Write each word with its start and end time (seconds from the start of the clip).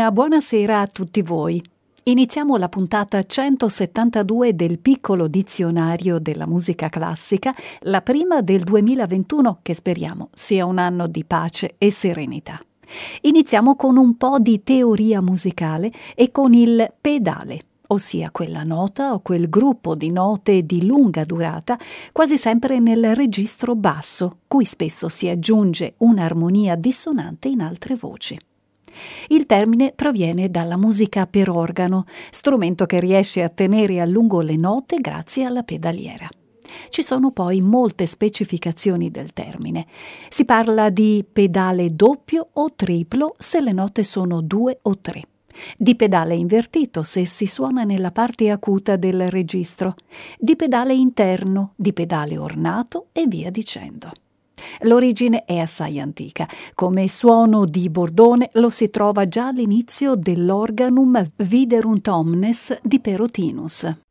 Una 0.00 0.12
buona 0.12 0.38
a 0.38 0.86
tutti 0.86 1.20
voi. 1.20 1.62
Iniziamo 2.04 2.56
la 2.56 2.70
puntata 2.70 3.22
172 3.22 4.54
del 4.54 4.78
piccolo 4.78 5.28
dizionario 5.28 6.18
della 6.18 6.46
musica 6.46 6.88
classica, 6.88 7.54
la 7.80 8.00
prima 8.00 8.40
del 8.40 8.62
2021 8.62 9.58
che 9.60 9.74
speriamo 9.74 10.30
sia 10.32 10.64
un 10.64 10.78
anno 10.78 11.06
di 11.06 11.22
pace 11.26 11.74
e 11.76 11.90
serenità. 11.90 12.58
Iniziamo 13.20 13.76
con 13.76 13.98
un 13.98 14.16
po' 14.16 14.38
di 14.38 14.62
teoria 14.62 15.20
musicale 15.20 15.92
e 16.14 16.30
con 16.30 16.54
il 16.54 16.90
pedale, 16.98 17.60
ossia 17.88 18.30
quella 18.30 18.62
nota 18.62 19.12
o 19.12 19.20
quel 19.20 19.50
gruppo 19.50 19.94
di 19.94 20.10
note 20.10 20.64
di 20.64 20.86
lunga 20.86 21.24
durata, 21.24 21.78
quasi 22.10 22.38
sempre 22.38 22.78
nel 22.78 23.14
registro 23.14 23.74
basso, 23.74 24.38
cui 24.46 24.64
spesso 24.64 25.10
si 25.10 25.28
aggiunge 25.28 25.92
un'armonia 25.98 26.74
dissonante 26.74 27.48
in 27.48 27.60
altre 27.60 27.96
voci. 27.96 28.38
Il 29.28 29.46
termine 29.46 29.92
proviene 29.94 30.50
dalla 30.50 30.76
musica 30.76 31.26
per 31.26 31.50
organo, 31.50 32.04
strumento 32.30 32.86
che 32.86 33.00
riesce 33.00 33.42
a 33.42 33.48
tenere 33.48 34.00
a 34.00 34.06
lungo 34.06 34.40
le 34.40 34.56
note 34.56 34.96
grazie 34.96 35.44
alla 35.44 35.62
pedaliera. 35.62 36.28
Ci 36.88 37.02
sono 37.02 37.32
poi 37.32 37.60
molte 37.60 38.06
specificazioni 38.06 39.10
del 39.10 39.32
termine. 39.32 39.86
Si 40.28 40.44
parla 40.44 40.90
di 40.90 41.24
pedale 41.30 41.94
doppio 41.94 42.48
o 42.52 42.72
triplo 42.74 43.34
se 43.38 43.60
le 43.60 43.72
note 43.72 44.04
sono 44.04 44.40
due 44.40 44.78
o 44.82 44.98
tre, 44.98 45.22
di 45.76 45.96
pedale 45.96 46.34
invertito 46.34 47.02
se 47.02 47.26
si 47.26 47.46
suona 47.46 47.84
nella 47.84 48.12
parte 48.12 48.50
acuta 48.50 48.96
del 48.96 49.30
registro, 49.30 49.94
di 50.38 50.56
pedale 50.56 50.94
interno, 50.94 51.72
di 51.76 51.92
pedale 51.92 52.38
ornato 52.38 53.06
e 53.12 53.26
via 53.26 53.50
dicendo. 53.50 54.10
L'origine 54.82 55.44
è 55.44 55.58
assai 55.58 56.00
antica. 56.00 56.48
Come 56.74 57.08
suono 57.08 57.64
di 57.64 57.88
bordone 57.90 58.50
lo 58.54 58.70
si 58.70 58.90
trova 58.90 59.26
già 59.26 59.48
all'inizio 59.48 60.14
dell'organum 60.14 61.24
Viderunt 61.36 62.08
omnes 62.08 62.78
di 62.82 63.00
Perotinus. 63.00 64.09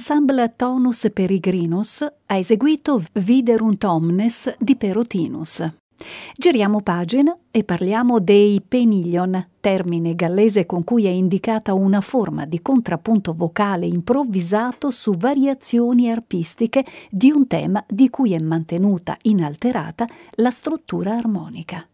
L'ensemble 0.00 0.54
Tonus 0.56 1.10
Peregrinus 1.12 2.00
ha 2.24 2.34
eseguito 2.34 3.02
Viderunt 3.12 3.84
omnes 3.84 4.56
di 4.58 4.74
Perotinus. 4.74 5.70
Giriamo 6.34 6.80
pagina 6.80 7.36
e 7.50 7.64
parliamo 7.64 8.18
dei 8.18 8.62
penillion, 8.66 9.48
termine 9.60 10.14
gallese 10.14 10.64
con 10.64 10.84
cui 10.84 11.04
è 11.04 11.10
indicata 11.10 11.74
una 11.74 12.00
forma 12.00 12.46
di 12.46 12.62
contrappunto 12.62 13.34
vocale 13.34 13.84
improvvisato 13.84 14.90
su 14.90 15.12
variazioni 15.18 16.10
arpistiche 16.10 16.82
di 17.10 17.30
un 17.30 17.46
tema 17.46 17.84
di 17.86 18.08
cui 18.08 18.32
è 18.32 18.38
mantenuta 18.38 19.18
inalterata 19.24 20.08
la 20.36 20.50
struttura 20.50 21.14
armonica. 21.14 21.86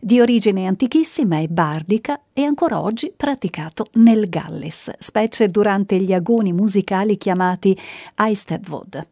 Di 0.00 0.20
origine 0.20 0.66
antichissima 0.66 1.38
e 1.38 1.48
bardica, 1.48 2.20
è 2.32 2.42
ancora 2.42 2.80
oggi 2.80 3.12
praticato 3.14 3.88
nel 3.94 4.28
Galles, 4.28 4.92
specie 4.98 5.48
durante 5.48 6.00
gli 6.00 6.12
agoni 6.12 6.52
musicali 6.52 7.16
chiamati 7.16 7.76
Eisteddfod. 8.16 9.06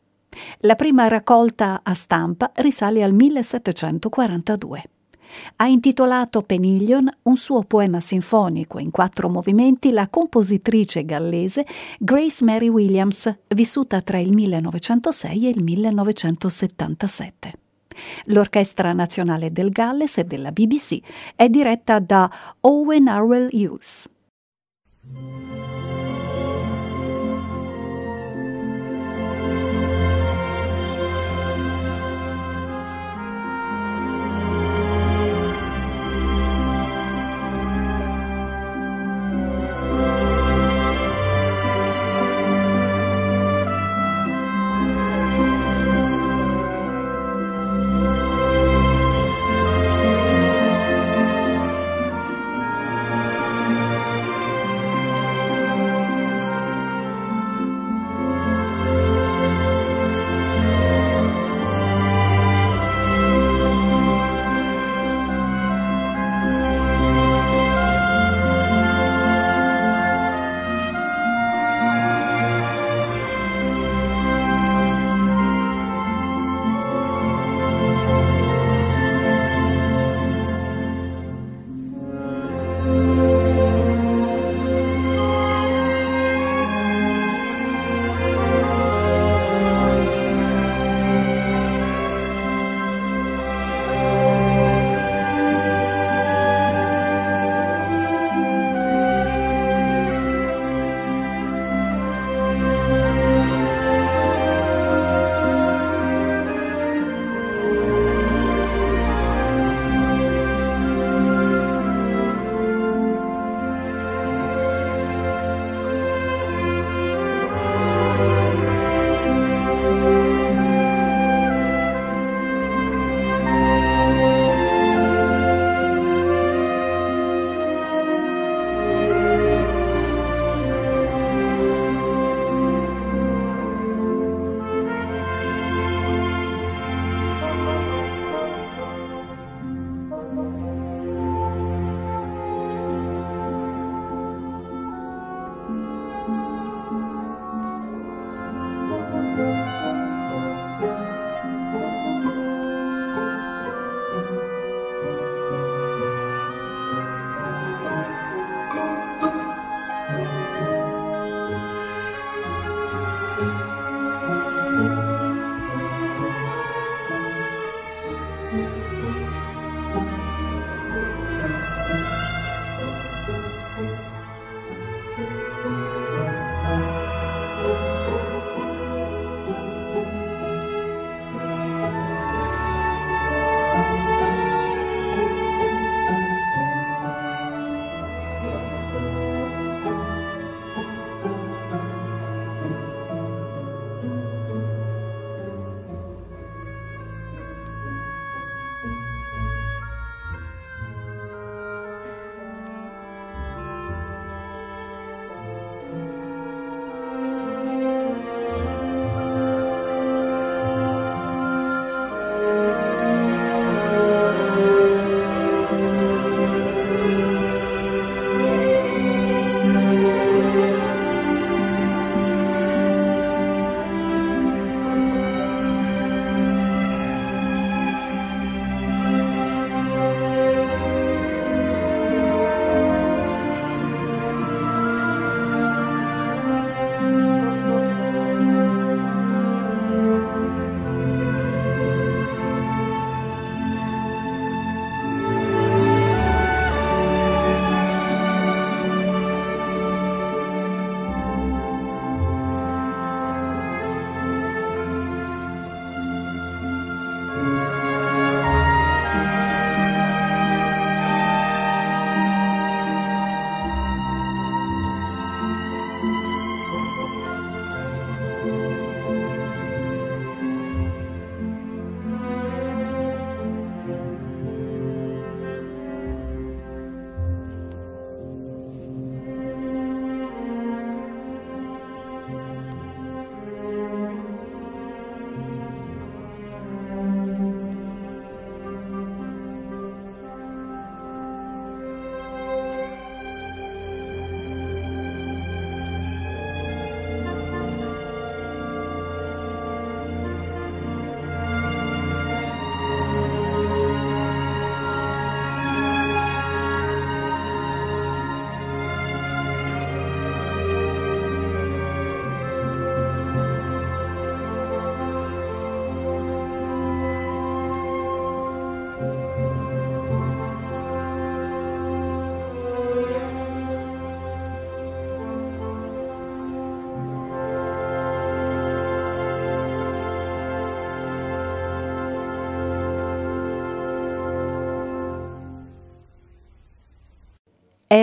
La 0.60 0.76
prima 0.76 1.08
raccolta 1.08 1.80
a 1.82 1.94
stampa 1.94 2.52
risale 2.56 3.02
al 3.02 3.14
1742. 3.14 4.84
Ha 5.56 5.66
intitolato 5.66 6.42
Penillion 6.42 7.10
un 7.22 7.36
suo 7.36 7.62
poema 7.62 8.00
sinfonico 8.00 8.78
in 8.78 8.90
quattro 8.90 9.28
movimenti 9.28 9.90
la 9.90 10.08
compositrice 10.08 11.04
gallese 11.04 11.66
Grace 11.98 12.44
Mary 12.44 12.68
Williams, 12.68 13.36
vissuta 13.48 14.00
tra 14.02 14.18
il 14.18 14.32
1906 14.32 15.46
e 15.46 15.50
il 15.50 15.62
1977. 15.62 17.65
L'Orchestra 18.26 18.92
Nazionale 18.92 19.52
del 19.52 19.70
Galles 19.70 20.18
e 20.18 20.24
della 20.24 20.52
BBC 20.52 20.98
è 21.34 21.48
diretta 21.48 21.98
da 21.98 22.30
Owen 22.60 23.08
Harwell 23.08 23.48
Hughes. 23.52 24.08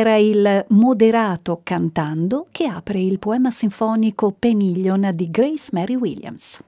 Era 0.04 0.18
il 0.18 0.66
moderato 0.72 1.62
cantando 1.64 2.48
che 2.52 2.66
apre 2.66 3.00
il 3.00 3.20
poema 3.20 3.52
sinfonico 3.52 4.36
Penillion 4.38 5.10
di 5.14 5.32
Grace 5.32 5.70
Mary 5.72 5.96
Williams. 5.96 6.62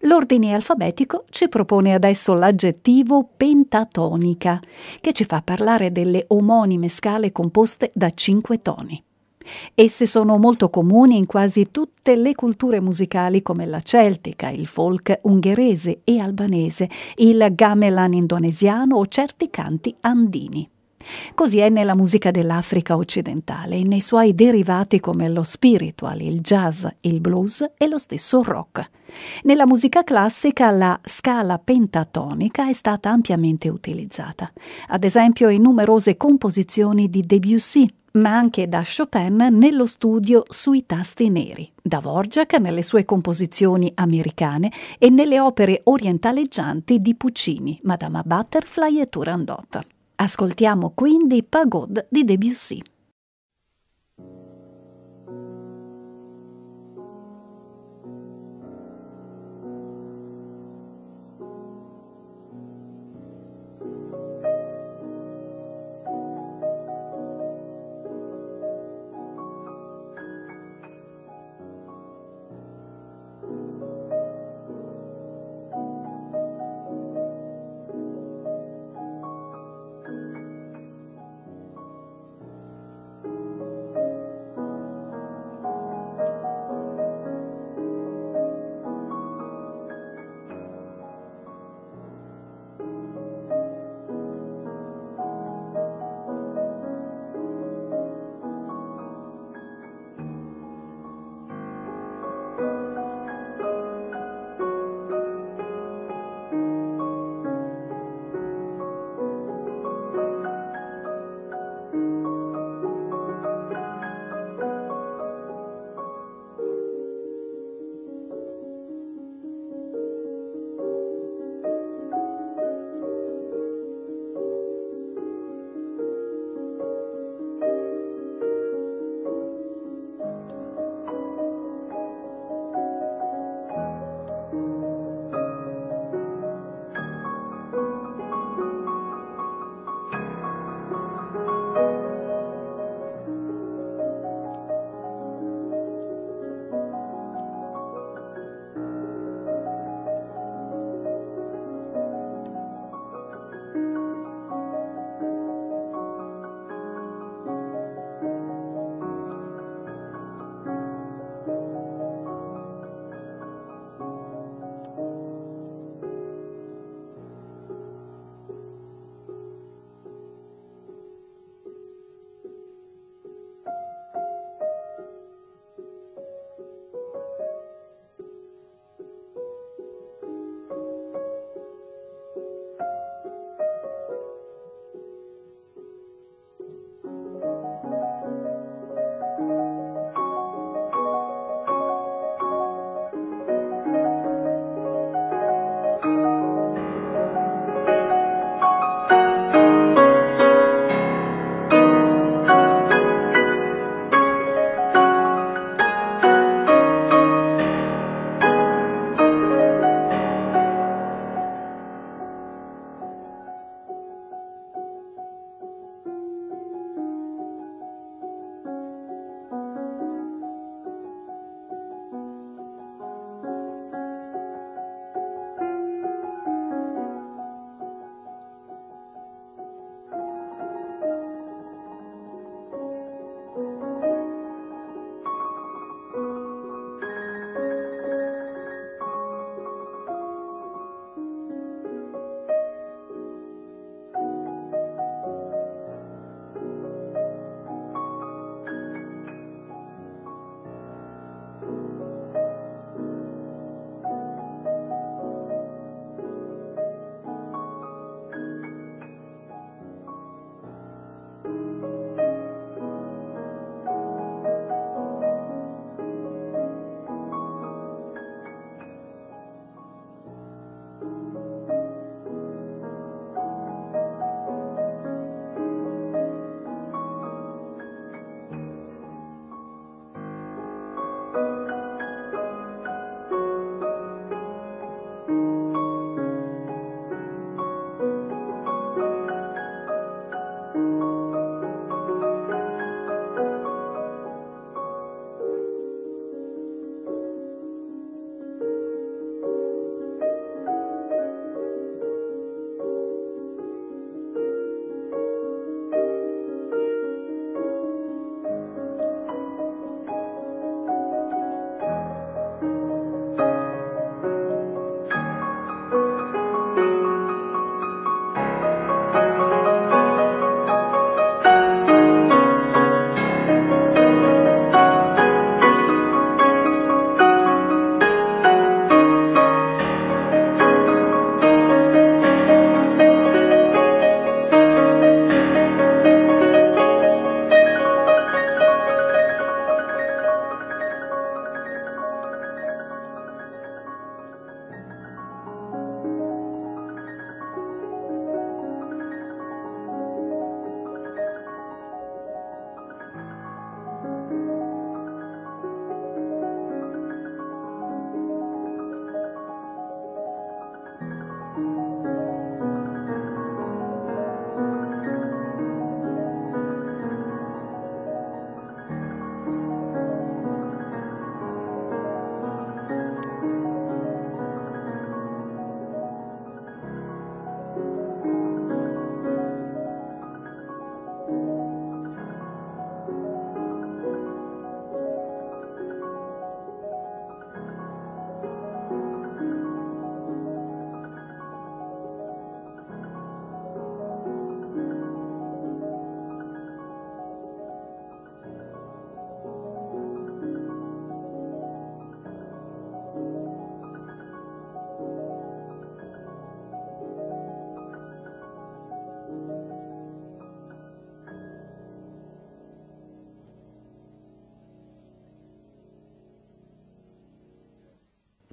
L'ordine 0.00 0.54
alfabetico 0.54 1.26
ci 1.28 1.50
propone 1.50 1.92
adesso 1.92 2.32
l'aggettivo 2.32 3.28
pentatonica, 3.36 4.62
che 5.02 5.12
ci 5.12 5.26
fa 5.26 5.42
parlare 5.42 5.92
delle 5.92 6.24
omonime 6.28 6.88
scale 6.88 7.32
composte 7.32 7.90
da 7.92 8.08
cinque 8.14 8.62
toni. 8.62 9.04
Esse 9.74 10.06
sono 10.06 10.38
molto 10.38 10.70
comuni 10.70 11.18
in 11.18 11.26
quasi 11.26 11.70
tutte 11.70 12.16
le 12.16 12.34
culture 12.34 12.80
musicali 12.80 13.42
come 13.42 13.66
la 13.66 13.80
celtica, 13.82 14.48
il 14.48 14.64
folk 14.64 15.18
ungherese 15.24 16.00
e 16.02 16.18
albanese, 16.18 16.88
il 17.16 17.46
gamelan 17.52 18.14
indonesiano 18.14 18.96
o 18.96 19.06
certi 19.06 19.50
canti 19.50 19.94
andini. 20.00 20.70
Così 21.34 21.58
è 21.58 21.68
nella 21.68 21.94
musica 21.94 22.30
dell'Africa 22.30 22.96
occidentale 22.96 23.76
e 23.76 23.84
nei 23.84 24.00
suoi 24.00 24.34
derivati 24.34 25.00
come 25.00 25.28
lo 25.28 25.42
spiritual, 25.42 26.20
il 26.20 26.40
jazz, 26.40 26.86
il 27.00 27.20
blues 27.20 27.64
e 27.76 27.88
lo 27.88 27.98
stesso 27.98 28.42
rock. 28.42 28.90
Nella 29.42 29.66
musica 29.66 30.04
classica 30.04 30.70
la 30.70 30.98
scala 31.04 31.58
pentatonica 31.58 32.68
è 32.68 32.72
stata 32.72 33.10
ampiamente 33.10 33.68
utilizzata, 33.68 34.50
ad 34.88 35.04
esempio 35.04 35.48
in 35.48 35.62
numerose 35.62 36.16
composizioni 36.16 37.10
di 37.10 37.20
Debussy, 37.20 37.86
ma 38.12 38.36
anche 38.36 38.68
da 38.68 38.82
Chopin 38.84 39.48
nello 39.52 39.86
studio 39.86 40.44
sui 40.48 40.84
tasti 40.84 41.30
neri, 41.30 41.70
da 41.80 41.98
Dvorak 41.98 42.58
nelle 42.58 42.82
sue 42.82 43.04
composizioni 43.04 43.90
americane 43.94 44.70
e 44.98 45.08
nelle 45.08 45.40
opere 45.40 45.80
orientaleggianti 45.84 47.00
di 47.00 47.14
Puccini, 47.14 47.78
Madama 47.84 48.22
Butterfly 48.24 49.00
e 49.00 49.06
Turandot. 49.06 49.80
Ascoltiamo 50.22 50.92
quindi 50.94 51.42
Pagode 51.42 52.06
di 52.08 52.22
Debussy. 52.22 52.80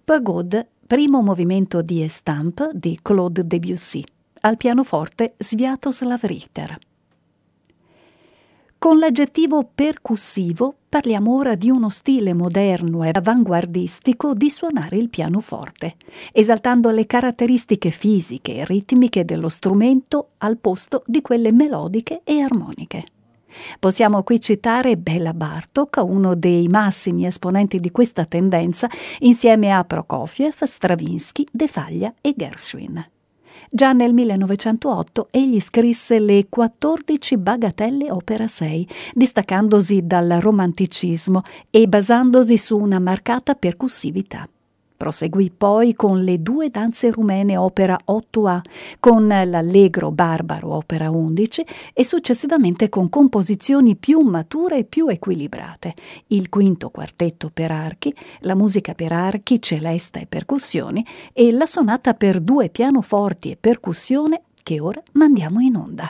Pagode, 0.09 0.67
primo 0.87 1.21
movimento 1.21 1.83
di 1.83 2.01
Estampe 2.01 2.71
di 2.73 2.97
Claude 2.99 3.45
Debussy. 3.45 4.03
Al 4.41 4.57
pianoforte 4.57 5.35
Sviatoslav 5.37 6.23
Richter. 6.23 6.79
Con 8.79 8.97
l'aggettivo 8.97 9.69
percussivo 9.71 10.77
parliamo 10.89 11.35
ora 11.35 11.53
di 11.53 11.69
uno 11.69 11.89
stile 11.89 12.33
moderno 12.33 13.03
e 13.03 13.11
avanguardistico 13.13 14.33
di 14.33 14.49
suonare 14.49 14.97
il 14.97 15.09
pianoforte, 15.09 15.97
esaltando 16.31 16.89
le 16.89 17.05
caratteristiche 17.05 17.91
fisiche 17.91 18.55
e 18.55 18.65
ritmiche 18.65 19.25
dello 19.25 19.47
strumento 19.47 20.29
al 20.39 20.57
posto 20.57 21.03
di 21.05 21.21
quelle 21.21 21.51
melodiche 21.51 22.21
e 22.23 22.41
armoniche. 22.41 23.03
Possiamo 23.79 24.23
qui 24.23 24.39
citare 24.39 24.97
Bella 24.97 25.33
Bartok, 25.33 26.03
uno 26.05 26.35
dei 26.35 26.67
massimi 26.67 27.25
esponenti 27.25 27.77
di 27.77 27.91
questa 27.91 28.25
tendenza, 28.25 28.89
insieme 29.19 29.71
a 29.71 29.83
Prokofiev, 29.83 30.63
Stravinsky, 30.63 31.45
De 31.51 31.67
Faglia 31.67 32.13
e 32.21 32.33
Gershwin. 32.35 33.05
Già 33.71 33.91
nel 33.93 34.13
1908 34.13 35.27
egli 35.31 35.59
scrisse 35.59 36.19
le 36.19 36.47
14 36.49 37.37
bagatelle 37.37 38.09
opera 38.11 38.47
6, 38.47 38.87
distaccandosi 39.13 40.07
dal 40.07 40.37
romanticismo 40.39 41.43
e 41.69 41.87
basandosi 41.87 42.57
su 42.57 42.77
una 42.77 42.99
marcata 42.99 43.53
percussività. 43.53 44.47
Proseguì 44.99 45.49
poi 45.49 45.93
con 45.93 46.19
le 46.19 46.41
due 46.41 46.69
danze 46.69 47.09
rumene 47.09 47.55
opera 47.55 47.97
8A, 48.05 48.59
con 48.99 49.27
l'Allegro 49.27 50.11
Barbaro 50.11 50.73
opera 50.73 51.09
11 51.09 51.65
e 51.93 52.03
successivamente 52.03 52.89
con 52.89 53.07
composizioni 53.07 53.95
più 53.95 54.19
mature 54.19 54.79
e 54.79 54.83
più 54.83 55.07
equilibrate, 55.07 55.93
il 56.27 56.49
quinto 56.49 56.89
quartetto 56.89 57.49
per 57.49 57.71
archi, 57.71 58.13
la 58.39 58.55
musica 58.55 58.93
per 58.93 59.13
archi, 59.13 59.61
celesta 59.61 60.19
e 60.19 60.25
percussioni 60.25 61.05
e 61.31 61.49
la 61.53 61.65
sonata 61.65 62.13
per 62.13 62.41
due 62.41 62.67
pianoforti 62.67 63.51
e 63.51 63.57
percussione 63.57 64.41
che 64.61 64.81
ora 64.81 65.01
mandiamo 65.13 65.61
in 65.61 65.77
onda. 65.77 66.09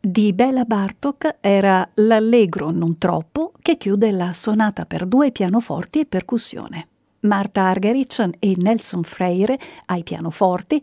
Di 0.00 0.32
Bela 0.32 0.64
Bartok 0.64 1.38
era 1.40 1.86
l'allegro 1.94 2.70
non 2.70 2.98
troppo 2.98 3.50
che 3.60 3.76
chiude 3.76 4.12
la 4.12 4.32
sonata 4.32 4.86
per 4.86 5.06
due 5.06 5.32
pianoforti 5.32 5.98
e 5.98 6.06
percussione. 6.06 6.86
Marta 7.22 7.62
Argerich 7.62 8.30
e 8.38 8.54
Nelson 8.56 9.02
Freire 9.02 9.58
ai 9.86 10.04
pianoforti, 10.04 10.80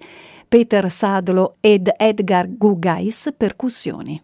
Peter 0.50 0.92
Sadlo 0.92 1.56
ed 1.62 1.90
Edgar 1.96 2.58
Gugais 2.58 3.34
percussioni. 3.38 4.22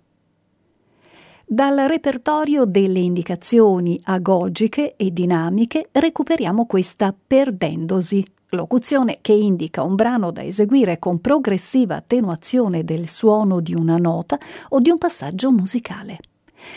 Dal 1.48 1.78
repertorio 1.88 2.66
delle 2.66 3.00
indicazioni 3.00 3.98
agogiche 4.04 4.98
e 4.98 5.12
dinamiche 5.14 5.88
recuperiamo 5.94 6.66
questa 6.66 7.16
perdendosi, 7.28 8.26
locuzione 8.52 9.20
che 9.22 9.34
indica 9.34 9.84
un 9.84 9.96
brano 9.96 10.32
da 10.32 10.44
eseguire 10.44 11.00
con 11.00 11.20
progressiva 11.20 11.96
attenuazione 11.96 12.84
del 12.84 13.08
suono 13.08 13.60
di 13.60 13.74
una 13.74 13.98
nota 13.98 14.38
o 14.70 14.80
di 14.80 14.90
un 14.90 14.98
passaggio 14.98 15.52
musicale. 15.52 16.20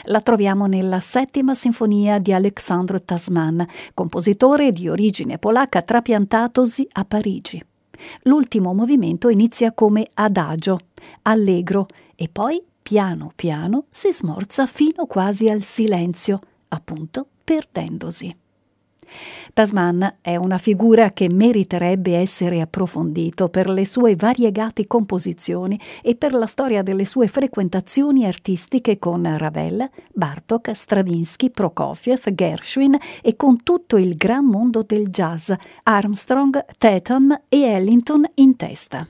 La 0.04 0.20
troviamo 0.20 0.66
nella 0.66 1.00
settima 1.00 1.54
sinfonia 1.54 2.18
di 2.18 2.32
Alexandre 2.32 3.04
Tasman, 3.04 3.66
compositore 3.92 4.70
di 4.70 4.88
origine 4.88 5.38
polacca 5.38 5.82
trapiantatosi 5.82 6.88
a 6.92 7.04
Parigi. 7.04 7.64
L'ultimo 8.22 8.72
movimento 8.72 9.28
inizia 9.28 9.72
come 9.72 10.08
adagio, 10.14 10.78
allegro 11.22 11.86
e 12.14 12.28
poi 12.32 12.62
piano 12.82 13.32
piano 13.34 13.84
si 13.90 14.12
smorza 14.12 14.66
fino 14.66 15.06
quasi 15.06 15.48
al 15.48 15.62
silenzio, 15.62 16.40
appunto 16.68 17.26
perdendosi. 17.44 18.34
Tasman 19.52 20.16
è 20.20 20.36
una 20.36 20.58
figura 20.58 21.12
che 21.12 21.28
meriterebbe 21.28 22.16
essere 22.16 22.60
approfondito 22.60 23.48
per 23.48 23.68
le 23.68 23.86
sue 23.86 24.16
variegate 24.16 24.86
composizioni 24.86 25.78
e 26.02 26.14
per 26.14 26.34
la 26.34 26.46
storia 26.46 26.82
delle 26.82 27.04
sue 27.04 27.28
frequentazioni 27.28 28.26
artistiche 28.26 28.98
con 28.98 29.22
Ravel, 29.38 29.88
Bartok, 30.12 30.74
Stravinsky, 30.74 31.50
Prokofiev, 31.50 32.30
Gershwin 32.30 32.96
e 33.22 33.36
con 33.36 33.62
tutto 33.62 33.96
il 33.96 34.16
gran 34.16 34.44
mondo 34.44 34.82
del 34.82 35.08
jazz, 35.08 35.52
Armstrong, 35.84 36.64
Tatum 36.78 37.40
e 37.48 37.60
Ellington 37.60 38.24
in 38.34 38.56
testa. 38.56 39.06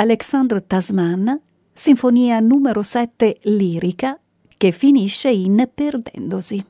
Alexandre 0.00 0.66
Tasman, 0.66 1.38
Sinfonia 1.74 2.40
numero 2.40 2.82
7 2.82 3.40
lirica, 3.42 4.18
che 4.56 4.70
finisce 4.70 5.28
in 5.28 5.68
Perdendosi. 5.74 6.64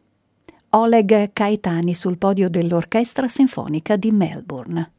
Oleg 0.70 1.30
Caetani 1.32 1.94
sul 1.94 2.18
podio 2.18 2.50
dell'Orchestra 2.50 3.28
Sinfonica 3.28 3.94
di 3.94 4.10
Melbourne. 4.10 4.90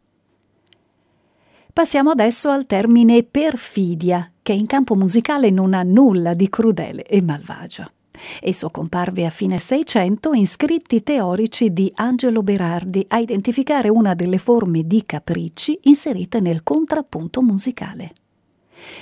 Passiamo 1.74 2.12
adesso 2.12 2.50
al 2.50 2.66
termine 2.66 3.24
perfidia, 3.24 4.32
che 4.42 4.54
in 4.54 4.66
campo 4.66 4.96
musicale 4.96 5.50
non 5.50 5.74
ha 5.74 5.84
nulla 5.84 6.34
di 6.34 6.48
crudele 6.48 7.04
e 7.04 7.22
malvagio. 7.22 7.92
Esso 8.40 8.70
comparve 8.70 9.26
a 9.26 9.30
fine 9.30 9.58
Seicento 9.58 10.32
in 10.32 10.48
scritti 10.48 11.04
teorici 11.04 11.74
di 11.74 11.92
Angelo 11.96 12.44
Berardi 12.44 13.04
a 13.10 13.20
identificare 13.20 13.90
una 13.90 14.14
delle 14.14 14.38
forme 14.38 14.84
di 14.84 15.04
capricci 15.06 15.80
inserite 15.84 16.40
nel 16.40 16.64
contrappunto 16.64 17.42
musicale. 17.42 18.14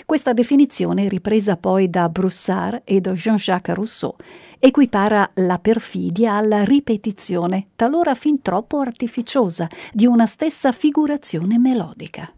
Questa 0.05 0.33
definizione, 0.33 1.07
ripresa 1.07 1.57
poi 1.57 1.89
da 1.89 2.09
Broussard 2.09 2.81
e 2.83 3.01
da 3.01 3.11
Jean-Jacques 3.11 3.75
Rousseau, 3.75 4.15
equipara 4.59 5.29
la 5.35 5.59
perfidia 5.59 6.33
alla 6.33 6.63
ripetizione, 6.63 7.69
talora 7.75 8.15
fin 8.15 8.41
troppo 8.41 8.79
artificiosa, 8.79 9.67
di 9.91 10.05
una 10.05 10.25
stessa 10.25 10.71
figurazione 10.71 11.57
melodica. 11.57 12.31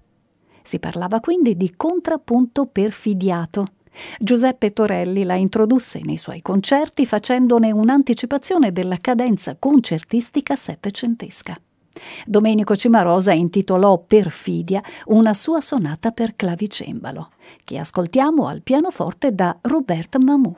Si 0.61 0.79
parlava 0.79 1.19
quindi 1.19 1.57
di 1.57 1.73
contrappunto 1.75 2.67
perfidiato. 2.67 3.73
Giuseppe 4.19 4.71
Torelli 4.71 5.23
la 5.23 5.35
introdusse 5.35 5.99
nei 6.03 6.17
suoi 6.17 6.41
concerti 6.41 7.05
facendone 7.05 7.71
un'anticipazione 7.71 8.71
della 8.71 8.97
cadenza 8.97 9.57
concertistica 9.57 10.55
settecentesca. 10.55 11.59
Domenico 12.25 12.75
Cimarosa 12.75 13.31
intitolò 13.33 13.97
Perfidia 13.99 14.81
una 15.05 15.33
sua 15.33 15.61
sonata 15.61 16.11
per 16.11 16.35
clavicembalo, 16.35 17.31
che 17.63 17.77
ascoltiamo 17.77 18.47
al 18.47 18.61
pianoforte 18.61 19.33
da 19.33 19.57
Robert 19.61 20.17
Mamou. 20.17 20.57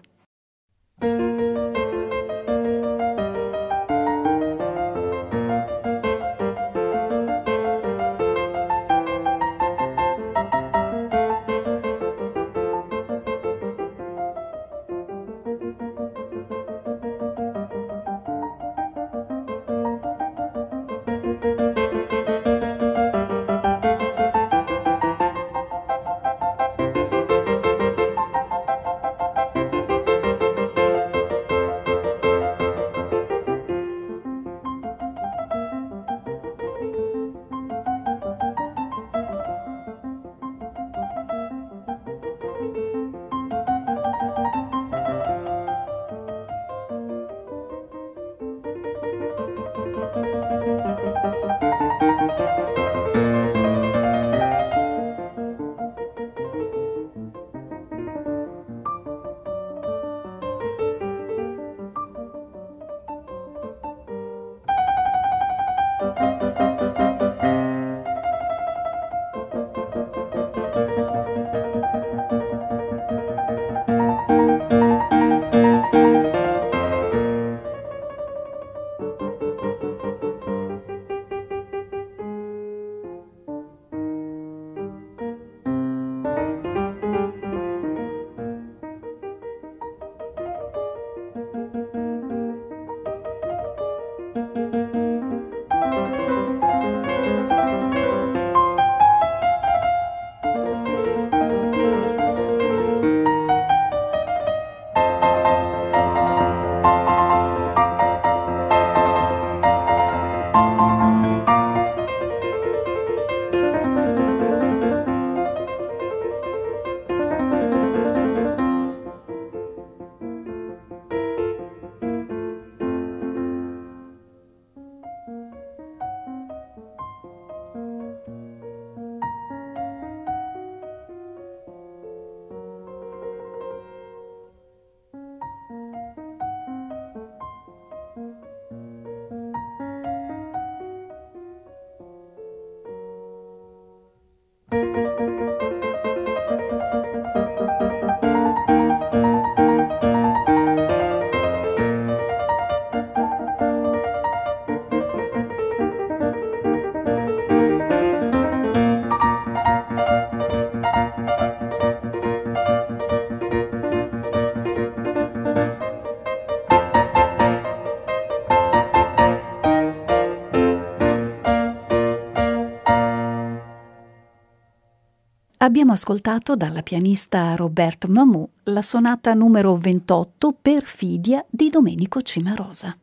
Abbiamo 175.74 175.94
ascoltato 175.94 176.54
dalla 176.54 176.84
pianista 176.84 177.56
Robert 177.56 178.06
Mamou 178.06 178.48
la 178.66 178.84
sonata 178.84 179.34
numero 179.34 179.76
28 179.76 180.56
Perfidia 180.62 181.44
di 181.50 181.70
Domenico 181.70 182.22
Cimarosa. 182.22 182.96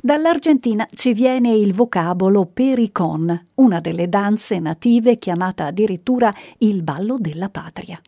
Dall'Argentina 0.00 0.86
ci 0.92 1.12
viene 1.14 1.52
il 1.52 1.74
vocabolo 1.74 2.46
pericon, 2.46 3.46
una 3.54 3.80
delle 3.80 4.08
danze 4.08 4.60
native 4.60 5.16
chiamata 5.16 5.64
addirittura 5.64 6.32
il 6.58 6.84
ballo 6.84 7.16
della 7.18 7.48
patria. 7.48 8.00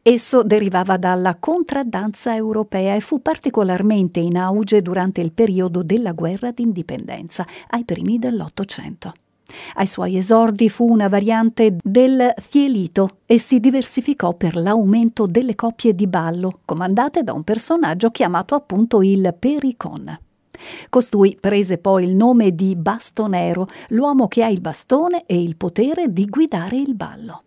Esso 0.00 0.42
derivava 0.42 0.96
dalla 0.96 1.36
contraddanza 1.36 2.34
europea 2.34 2.94
e 2.94 3.00
fu 3.00 3.20
particolarmente 3.20 4.18
in 4.18 4.38
auge 4.38 4.80
durante 4.80 5.20
il 5.20 5.32
periodo 5.32 5.82
della 5.82 6.12
guerra 6.12 6.52
d'indipendenza, 6.52 7.46
ai 7.68 7.84
primi 7.84 8.18
dell'Ottocento. 8.18 9.12
Ai 9.74 9.86
suoi 9.86 10.16
esordi 10.16 10.68
fu 10.68 10.90
una 10.90 11.08
variante 11.08 11.76
del 11.82 12.32
thielito 12.48 13.18
e 13.26 13.38
si 13.38 13.60
diversificò 13.60 14.34
per 14.34 14.56
l'aumento 14.56 15.26
delle 15.26 15.54
coppie 15.54 15.94
di 15.94 16.06
ballo, 16.06 16.60
comandate 16.64 17.22
da 17.22 17.32
un 17.32 17.42
personaggio 17.42 18.10
chiamato 18.10 18.54
appunto 18.54 19.02
il 19.02 19.34
Pericon. 19.38 20.18
Costui 20.88 21.36
prese 21.40 21.78
poi 21.78 22.04
il 22.04 22.14
nome 22.14 22.52
di 22.52 22.74
Bastonero, 22.76 23.68
l'uomo 23.88 24.28
che 24.28 24.42
ha 24.42 24.48
il 24.48 24.60
bastone 24.60 25.24
e 25.26 25.40
il 25.40 25.56
potere 25.56 26.12
di 26.12 26.26
guidare 26.26 26.76
il 26.76 26.94
ballo. 26.94 27.42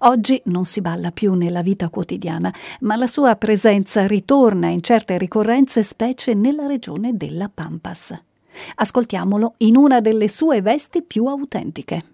Oggi 0.00 0.40
non 0.46 0.64
si 0.64 0.80
balla 0.80 1.10
più 1.10 1.34
nella 1.34 1.62
vita 1.62 1.88
quotidiana, 1.88 2.52
ma 2.80 2.96
la 2.96 3.08
sua 3.08 3.34
presenza 3.36 4.06
ritorna 4.06 4.68
in 4.68 4.82
certe 4.82 5.18
ricorrenze, 5.18 5.82
specie 5.82 6.34
nella 6.34 6.66
regione 6.66 7.16
della 7.16 7.50
Pampas. 7.52 8.14
Ascoltiamolo 8.76 9.54
in 9.58 9.76
una 9.76 10.00
delle 10.00 10.28
sue 10.28 10.62
vesti 10.62 11.02
più 11.02 11.26
autentiche. 11.26 12.13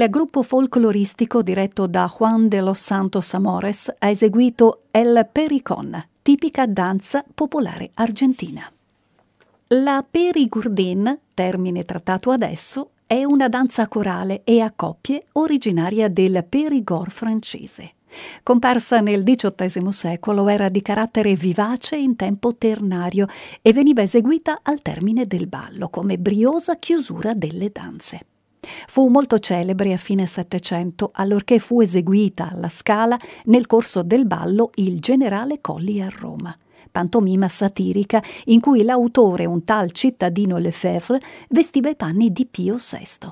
Il 0.00 0.10
gruppo 0.10 0.44
folcloristico 0.44 1.42
diretto 1.42 1.88
da 1.88 2.08
Juan 2.08 2.48
de 2.48 2.60
los 2.60 2.78
Santos 2.78 3.34
Amores 3.34 3.92
ha 3.98 4.08
eseguito 4.08 4.82
El 4.92 5.26
Pericón, 5.32 6.00
tipica 6.22 6.66
danza 6.66 7.24
popolare 7.34 7.90
argentina. 7.94 8.70
La 9.70 10.06
perigurdin, 10.08 11.18
termine 11.34 11.84
trattato 11.84 12.30
adesso, 12.30 12.90
è 13.08 13.24
una 13.24 13.48
danza 13.48 13.88
corale 13.88 14.42
e 14.44 14.60
a 14.60 14.70
coppie 14.70 15.24
originaria 15.32 16.06
del 16.06 16.44
Périgord 16.48 17.10
francese. 17.10 17.94
Comparsa 18.44 19.00
nel 19.00 19.24
XVIII 19.24 19.90
secolo, 19.90 20.48
era 20.48 20.68
di 20.68 20.80
carattere 20.80 21.34
vivace 21.34 21.96
in 21.96 22.14
tempo 22.14 22.54
ternario 22.54 23.26
e 23.60 23.72
veniva 23.72 24.02
eseguita 24.02 24.60
al 24.62 24.80
termine 24.80 25.26
del 25.26 25.48
ballo 25.48 25.88
come 25.88 26.18
briosa 26.18 26.76
chiusura 26.76 27.34
delle 27.34 27.70
danze. 27.72 28.20
Fu 28.60 29.08
molto 29.08 29.38
celebre 29.38 29.92
a 29.92 29.96
fine 29.96 30.26
Settecento, 30.26 31.10
allorché 31.12 31.58
fu 31.58 31.80
eseguita 31.80 32.50
alla 32.50 32.68
Scala 32.68 33.18
nel 33.44 33.66
corso 33.66 34.02
del 34.02 34.26
ballo 34.26 34.70
Il 34.74 35.00
generale 35.00 35.60
Colli 35.60 36.00
a 36.00 36.08
Roma 36.08 36.56
pantomima 36.90 37.48
satirica 37.48 38.22
in 38.46 38.60
cui 38.60 38.82
l'autore, 38.82 39.44
un 39.44 39.62
tal 39.62 39.92
cittadino 39.92 40.56
Lefebvre, 40.56 41.20
vestiva 41.50 41.90
i 41.90 41.96
panni 41.96 42.32
di 42.32 42.46
Pio 42.46 42.76
VI. 42.76 43.28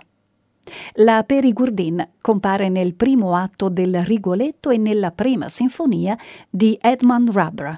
La 0.94 1.22
Perigurdin 1.24 2.06
compare 2.20 2.68
nel 2.68 2.94
primo 2.94 3.34
atto 3.34 3.68
del 3.68 4.02
Rigoletto 4.02 4.70
e 4.70 4.78
nella 4.78 5.12
prima 5.12 5.48
sinfonia 5.48 6.18
di 6.50 6.76
Edmund 6.80 7.30
Rubra. 7.30 7.76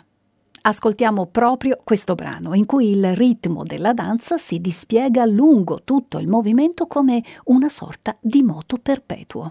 Ascoltiamo 0.69 1.25
proprio 1.25 1.81
questo 1.83 2.15
brano 2.15 2.53
in 2.53 2.67
cui 2.67 2.91
il 2.91 3.17
ritmo 3.17 3.63
della 3.63 3.95
danza 3.95 4.37
si 4.37 4.61
dispiega 4.61 5.25
lungo 5.25 5.81
tutto 5.83 6.19
il 6.19 6.29
movimento 6.29 6.87
come 6.87 7.25
una 7.45 7.71
sorta 7.71 8.15
di 8.21 8.43
moto 8.43 8.77
perpetuo. 8.77 9.49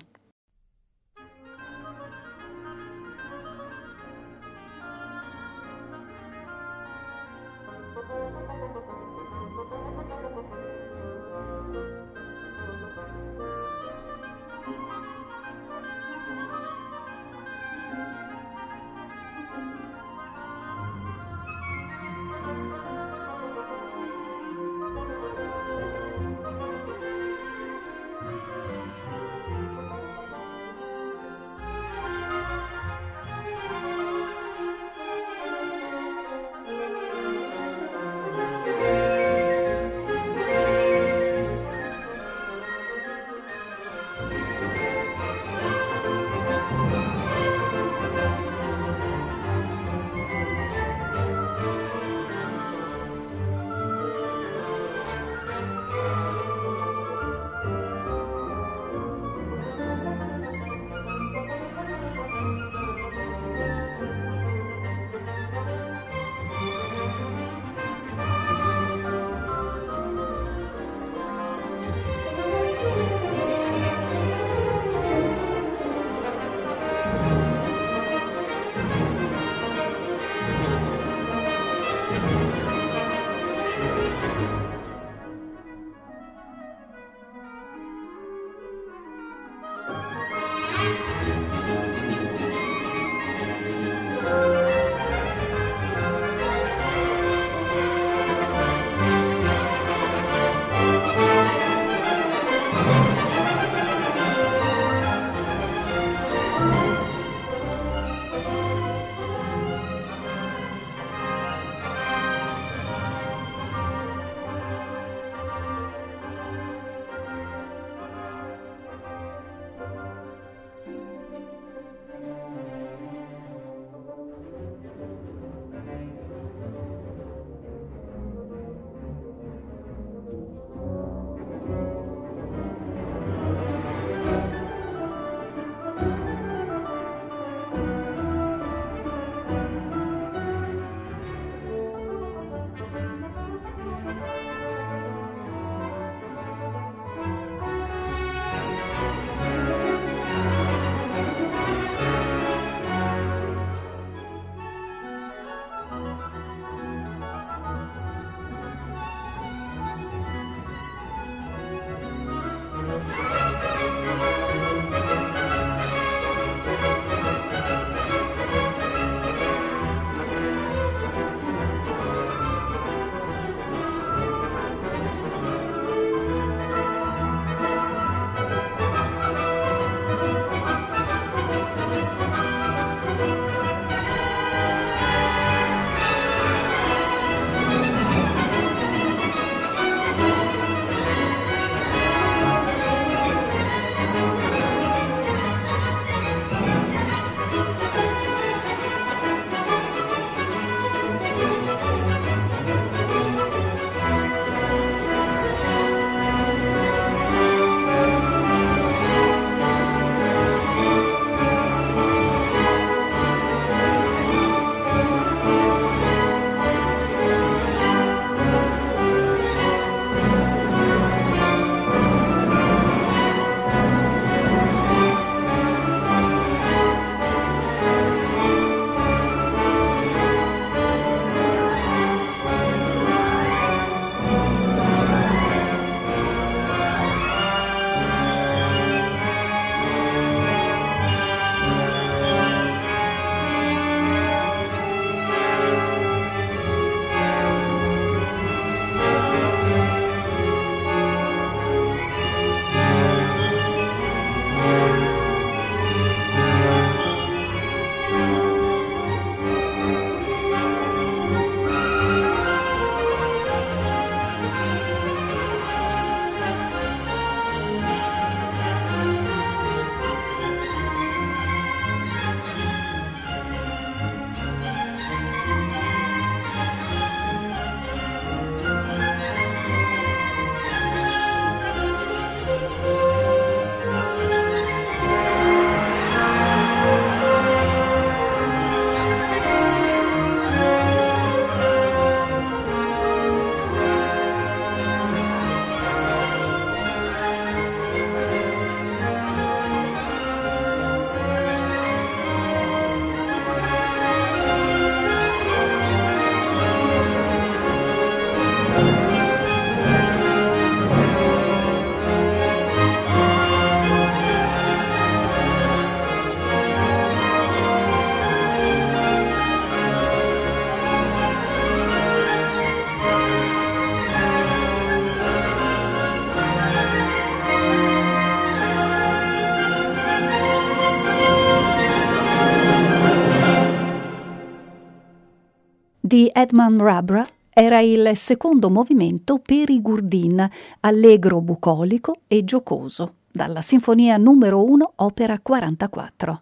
Di 336.08 336.32
Edmund 336.34 336.80
Rabra 336.80 337.28
era 337.50 337.82
il 337.82 338.16
secondo 338.16 338.70
movimento 338.70 339.40
per 339.40 339.70
i 339.70 339.82
Gurdin, 339.82 340.50
allegro 340.80 341.42
bucolico 341.42 342.22
e 342.28 342.46
giocoso, 342.46 343.16
dalla 343.30 343.62
Sinfonia 343.62 344.16
numero 344.16 344.64
1, 344.64 344.94
opera 344.96 345.38
44. 345.38 346.38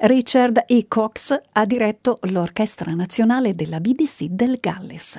Richard 0.00 0.64
E. 0.66 0.84
Cox 0.86 1.34
ha 1.52 1.64
diretto 1.64 2.18
l'Orchestra 2.24 2.92
Nazionale 2.92 3.54
della 3.54 3.80
BBC 3.80 4.24
del 4.24 4.58
Galles. 4.60 5.18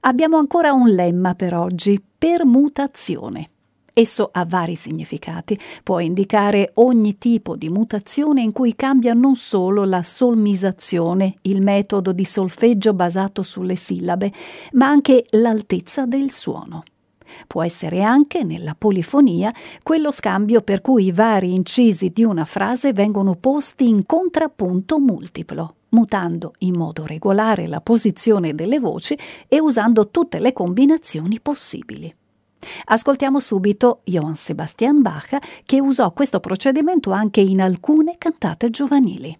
Abbiamo 0.00 0.38
ancora 0.38 0.72
un 0.72 0.88
lemma 0.88 1.36
per 1.36 1.54
oggi, 1.54 2.02
permutazione. 2.18 3.50
Esso 3.92 4.28
ha 4.32 4.44
vari 4.44 4.76
significati. 4.76 5.58
Può 5.82 6.00
indicare 6.00 6.70
ogni 6.74 7.18
tipo 7.18 7.56
di 7.56 7.68
mutazione 7.68 8.42
in 8.42 8.52
cui 8.52 8.74
cambia 8.76 9.14
non 9.14 9.36
solo 9.36 9.84
la 9.84 10.02
solmisazione, 10.02 11.34
il 11.42 11.60
metodo 11.62 12.12
di 12.12 12.24
solfeggio 12.24 12.94
basato 12.94 13.42
sulle 13.42 13.76
sillabe, 13.76 14.32
ma 14.72 14.86
anche 14.86 15.24
l'altezza 15.30 16.06
del 16.06 16.30
suono. 16.30 16.84
Può 17.46 17.62
essere 17.62 18.02
anche, 18.02 18.42
nella 18.42 18.74
polifonia, 18.76 19.52
quello 19.82 20.10
scambio 20.10 20.62
per 20.62 20.80
cui 20.80 21.06
i 21.06 21.12
vari 21.12 21.54
incisi 21.54 22.10
di 22.10 22.24
una 22.24 22.44
frase 22.44 22.92
vengono 22.92 23.36
posti 23.36 23.88
in 23.88 24.04
contrappunto 24.04 24.98
multiplo, 24.98 25.76
mutando 25.90 26.54
in 26.58 26.76
modo 26.76 27.06
regolare 27.06 27.66
la 27.66 27.80
posizione 27.80 28.54
delle 28.54 28.78
voci 28.78 29.16
e 29.48 29.60
usando 29.60 30.08
tutte 30.08 30.38
le 30.38 30.52
combinazioni 30.52 31.40
possibili. 31.40 32.12
Ascoltiamo 32.86 33.40
subito 33.40 34.00
Johann 34.04 34.34
Sebastian 34.34 35.02
Bach 35.02 35.38
che 35.64 35.80
usò 35.80 36.12
questo 36.12 36.40
procedimento 36.40 37.10
anche 37.10 37.40
in 37.40 37.60
alcune 37.60 38.16
cantate 38.18 38.70
giovanili. 38.70 39.36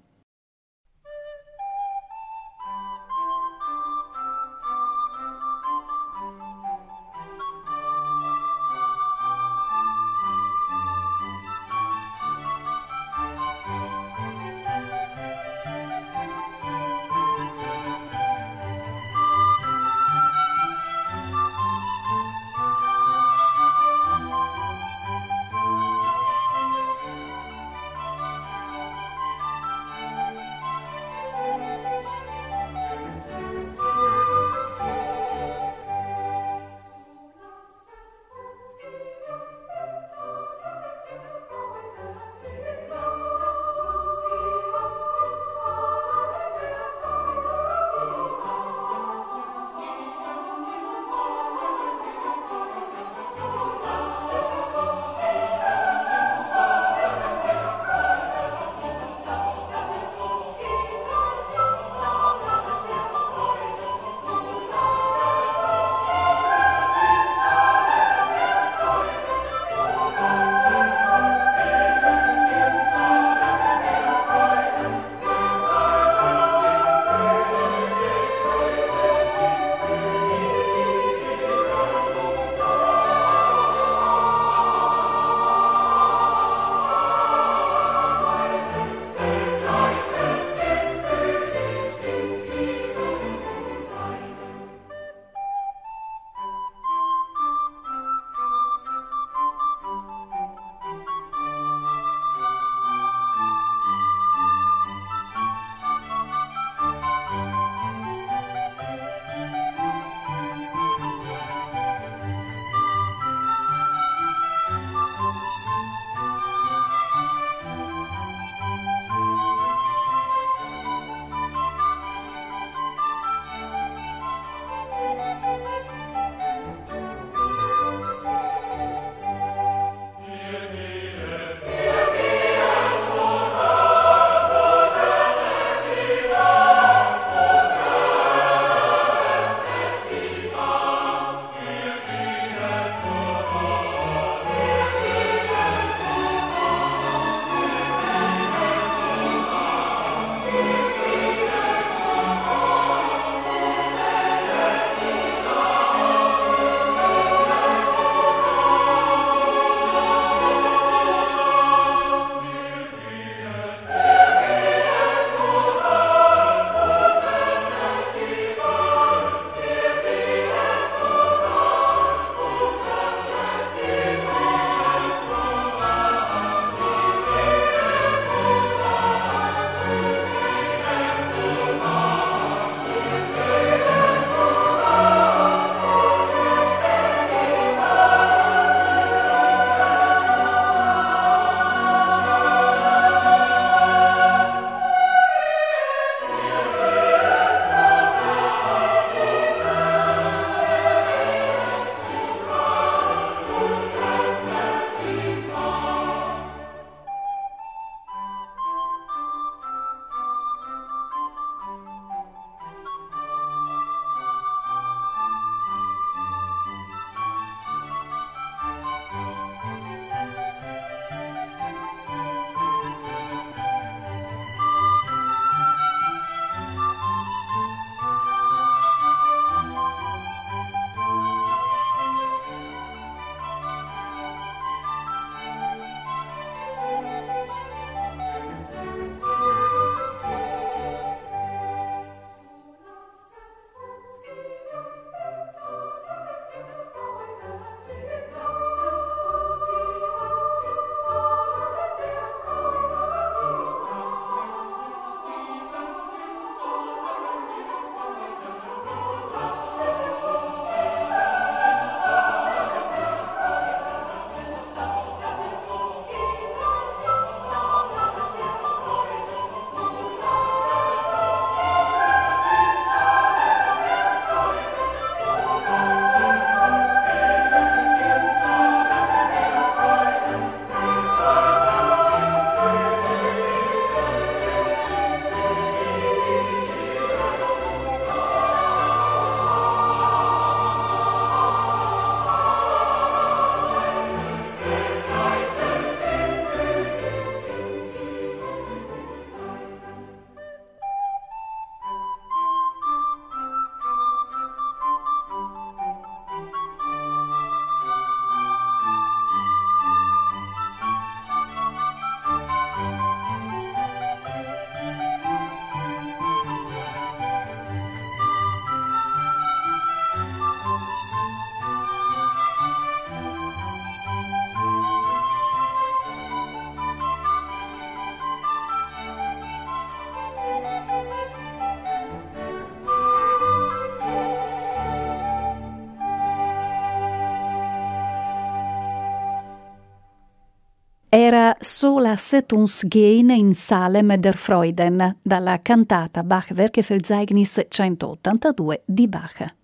Era 341.13 341.57
Sola 341.59 342.15
Settungsgehen 342.17 343.31
in 343.31 343.53
Salem 343.53 344.17
der 344.21 344.35
Freuden 344.35 345.17
dalla 345.21 345.59
cantata 345.61 346.23
Bach 346.23 346.53
Werkeverzeichnis 346.55 347.67
182 347.69 348.83
di 348.85 349.09
Bach. 349.09 349.57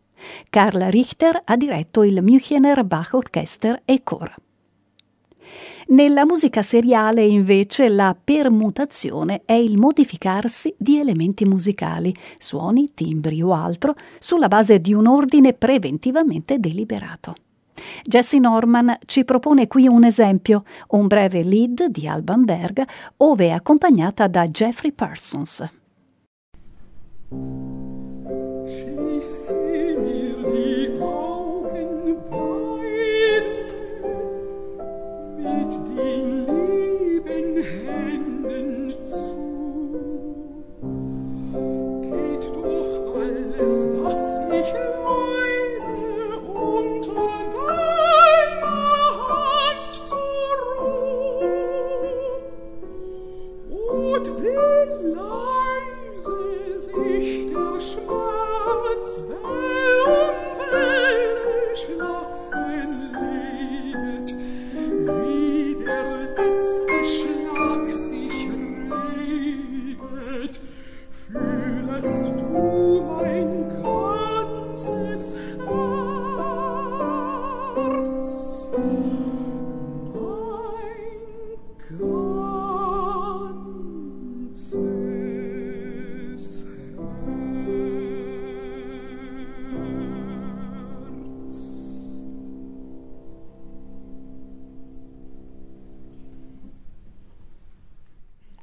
Karl 0.50 0.90
Richter 0.90 1.40
ha 1.44 1.56
diretto 1.56 2.02
il 2.02 2.20
Münchener 2.20 2.82
Bach 2.84 3.12
Orchester 3.12 3.80
e 3.84 4.02
Chor. 4.02 4.34
Nella 5.88 6.24
musica 6.24 6.62
seriale, 6.62 7.22
invece, 7.22 7.90
la 7.90 8.16
permutazione 8.20 9.42
è 9.44 9.52
il 9.52 9.78
modificarsi 9.78 10.74
di 10.76 10.98
elementi 10.98 11.44
musicali, 11.44 12.12
suoni, 12.38 12.88
timbri 12.92 13.40
o 13.40 13.52
altro, 13.52 13.94
sulla 14.18 14.48
base 14.48 14.80
di 14.80 14.92
un 14.92 15.06
ordine 15.06 15.52
preventivamente 15.52 16.58
deliberato. 16.58 17.36
Jessie 18.04 18.40
Norman 18.40 18.96
ci 19.06 19.24
propone 19.24 19.66
qui 19.66 19.86
un 19.86 20.04
esempio, 20.04 20.64
un 20.88 21.06
breve 21.06 21.42
lead 21.42 21.86
di 21.86 22.08
Alban 22.08 22.44
Berg, 22.44 22.84
ove 23.18 23.46
è 23.46 23.50
accompagnata 23.50 24.26
da 24.26 24.46
Jeffrey 24.46 24.92
Parsons. 24.92 25.64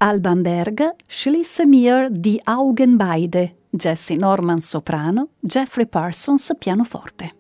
Alban 0.04 0.42
Berg 0.42 0.96
schlisse 1.08 1.66
mir 1.66 2.10
die 2.10 2.42
Augen 2.44 2.98
beide, 2.98 3.56
Jesse 3.70 4.18
Norman 4.18 4.60
soprano, 4.60 5.30
Jeffrey 5.40 5.86
Parsons 5.86 6.52
pianoforte. 6.60 7.36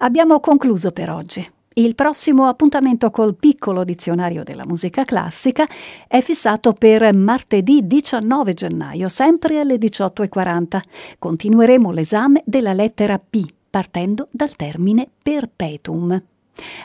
Abbiamo 0.00 0.38
concluso 0.40 0.92
per 0.92 1.08
oggi. 1.08 1.50
Il 1.72 1.94
prossimo 1.94 2.46
appuntamento 2.46 3.10
col 3.10 3.36
piccolo 3.36 3.84
dizionario 3.84 4.44
della 4.44 4.66
musica 4.66 5.06
classica 5.06 5.66
è 6.06 6.20
fissato 6.20 6.74
per 6.74 7.14
martedì 7.14 7.86
19 7.86 8.52
gennaio, 8.52 9.08
sempre 9.08 9.60
alle 9.60 9.76
18.40. 9.76 10.80
Continueremo 11.18 11.90
l'esame 11.90 12.42
della 12.44 12.74
lettera 12.74 13.18
P, 13.18 13.46
partendo 13.70 14.28
dal 14.30 14.54
termine 14.56 15.08
perpetuum. 15.22 16.22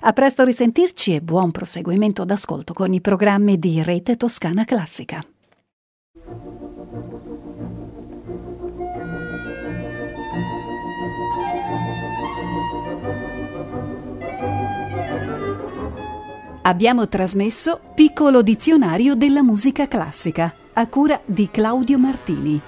A 0.01 0.13
presto 0.13 0.43
risentirci 0.43 1.16
e 1.16 1.22
buon 1.22 1.51
proseguimento 1.51 2.26
d'ascolto 2.26 2.74
con 2.74 2.93
i 2.93 3.01
programmi 3.01 3.57
di 3.57 3.82
Rete 3.82 4.18
Toscana 4.18 4.66
Classica. 4.66 5.26
Abbiamo 16.68 17.07
trasmesso 17.07 17.80
Piccolo 17.93 18.41
dizionario 18.41 19.13
della 19.13 19.43
musica 19.43 19.88
classica 19.88 20.51
a 20.74 20.88
cura 20.88 21.22
di 21.24 21.49
Claudio 21.51 21.99
Martini. 21.99 22.59